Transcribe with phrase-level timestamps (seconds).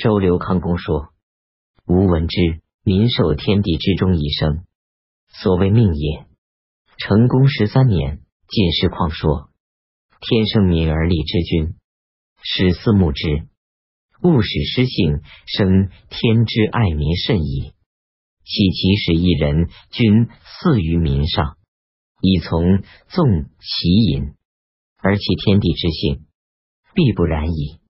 [0.00, 1.10] 周刘康公说
[1.84, 4.64] ：“吾闻之，民受天地之中以生，
[5.28, 6.24] 所谓命也。”
[6.96, 9.50] 成公十三年，进士况说
[10.18, 11.74] ：“天生民而立之君，
[12.42, 13.46] 始思慕之，
[14.22, 17.74] 勿使失性，生天之爱民甚矣。
[18.42, 20.30] 岂其使一人君
[20.62, 21.58] 祀于民上，
[22.22, 22.62] 以从
[23.08, 24.32] 纵其淫，
[24.96, 26.24] 而其天地之性，
[26.94, 27.80] 必不然矣。”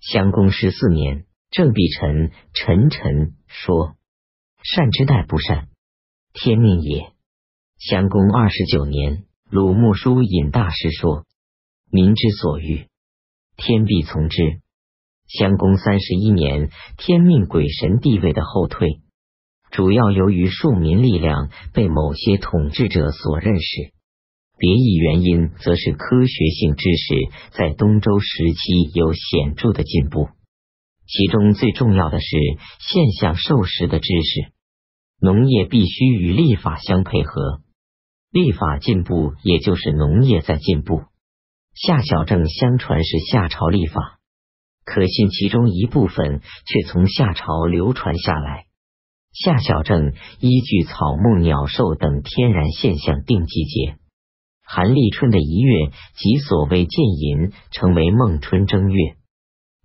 [0.00, 3.96] 襄公十四年，郑必臣臣臣说
[4.62, 5.68] ：“善之代不善，
[6.34, 7.12] 天命也。”
[7.80, 11.24] 襄公二十九年，鲁穆叔引大师说
[11.90, 12.88] ：“民之所欲，
[13.56, 14.60] 天必从之。”
[15.26, 19.00] 襄公三十一年，天命鬼神地位的后退，
[19.70, 23.92] 主要由于庶民力量被某些统治者所认识；
[24.58, 27.14] 别一原因，则是科学性知识
[27.56, 30.28] 在东周时期有显著的进步。
[31.08, 32.26] 其中最重要的是
[32.80, 34.52] 现象授时的知识。
[35.20, 37.62] 农业必须与立法相配合。
[38.30, 41.02] 立法进步，也就是农业在进步。
[41.74, 44.18] 夏小正相传是夏朝立法，
[44.84, 48.66] 可信其中一部分却从夏朝流传下来。
[49.32, 53.96] 夏小正依据草木鸟兽等天然现象定季节，
[54.62, 59.17] 寒立春的一月即所谓建寅，成为孟春正月。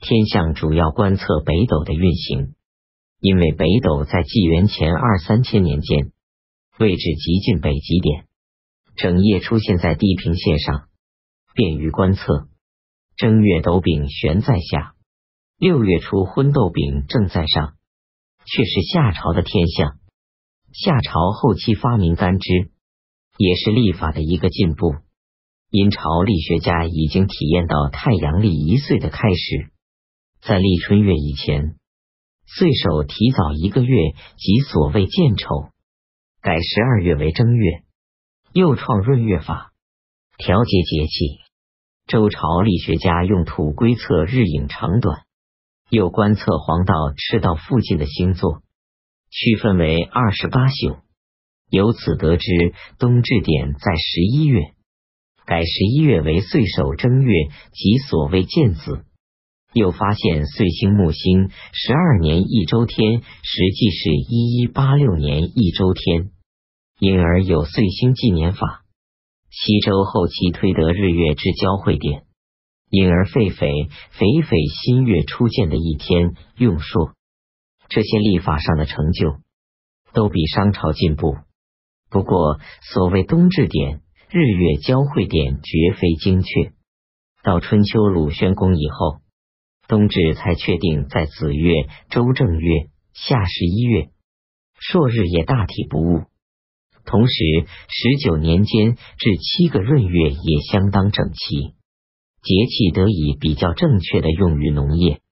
[0.00, 2.54] 天象主要观测北斗的运行，
[3.20, 6.10] 因为北斗在纪元前二三千年间
[6.78, 8.24] 位置极近北极点。
[8.96, 10.88] 整夜出现在地平线上，
[11.54, 12.48] 便于观测。
[13.16, 14.94] 正月斗柄悬在下，
[15.58, 17.74] 六月初昏斗柄正在上，
[18.46, 19.98] 却是夏朝的天象。
[20.72, 22.70] 夏朝后期发明干支，
[23.36, 24.94] 也是历法的一个进步。
[25.70, 29.70] 殷朝历学家已经体验到太阳历一岁的开始，
[30.42, 31.76] 在立春月以前，
[32.46, 33.96] 岁首提早一个月，
[34.38, 35.68] 即所谓建丑，
[36.40, 37.82] 改十二月为正月。
[38.54, 39.70] 又创闰月法，
[40.38, 41.40] 调节节气。
[42.06, 45.24] 周朝历学家用土规测日影长短，
[45.90, 48.62] 又观测黄道、赤道附近的星座，
[49.30, 50.96] 区分为二十八宿。
[51.68, 54.72] 由此得知冬至点在十一月，
[55.44, 57.32] 改十一月为岁首正月，
[57.72, 59.04] 即所谓建子。
[59.72, 66.30] 又发现岁星木星十二年一周天，实际是一一八六年一周天。
[66.98, 68.82] 因而有岁星纪年法。
[69.50, 72.24] 西周后期推得日月之交汇点，
[72.88, 77.14] 因而狒狒肥狒新月初见的一天用朔。
[77.88, 79.38] 这些历法上的成就
[80.12, 81.36] 都比商朝进步。
[82.10, 86.72] 不过，所谓冬至点、日月交汇点绝非精确。
[87.42, 89.20] 到春秋鲁宣公以后，
[89.90, 94.10] 冬至才确定在子月、周正月、夏十一月，
[94.78, 96.26] 朔日也大体不误。
[97.04, 97.34] 同时，
[97.88, 101.74] 十九年间至七个闰月也相当整齐，
[102.40, 105.22] 节气得以比较正确的用于农业。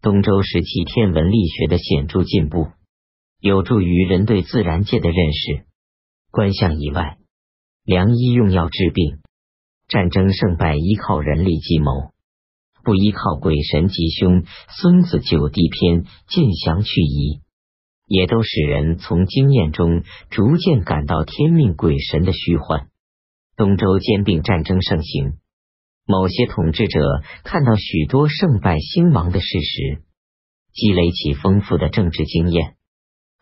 [0.00, 2.72] 东周时期天文力学的显著进步，
[3.38, 5.64] 有助于人对自然界的认识。
[6.32, 7.18] 观象以外，
[7.84, 9.18] 良医用药治病，
[9.86, 12.11] 战争胜败依靠人力计谋，
[12.84, 14.42] 不依靠鬼神吉凶。
[14.68, 17.40] 《孙子九地篇》尽详去疑。
[18.06, 22.88] 也都使人从经验中逐渐感到天命鬼神的虚幻。
[23.56, 25.38] 东周兼并战争盛行，
[26.04, 27.00] 某些统治者
[27.44, 30.02] 看到许多胜败兴亡的事实，
[30.74, 32.74] 积累起丰富的政治经验。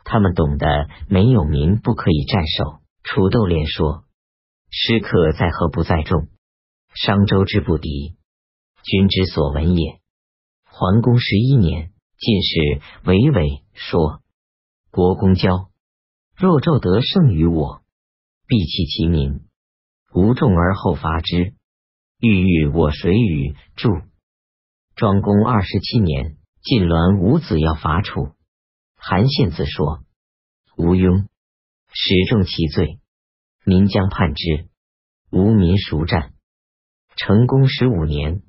[0.04, 2.80] 他们懂得没有民不可以战守。
[3.02, 4.04] 楚斗连说
[4.70, 6.28] ：“师客在何不在众？
[6.94, 8.14] 商周之不敌，
[8.82, 10.00] 君之所闻也。”
[10.64, 14.22] 桓公十一年，进士韦伟说。
[14.90, 15.70] 国公交，
[16.36, 17.82] 若纣得胜于我，
[18.48, 19.42] 必弃其民，
[20.12, 21.54] 无众而后伐之。
[22.18, 23.54] 欲欲我谁与？
[23.76, 23.88] 助。
[24.96, 28.32] 庄公二十七年，晋栾五子要伐楚，
[28.96, 30.00] 韩献子说
[30.76, 31.28] ：“吴庸
[31.92, 32.98] 始重其罪，
[33.64, 34.68] 民将叛之。
[35.30, 36.34] 无民孰战？
[37.16, 38.42] 成功十五年，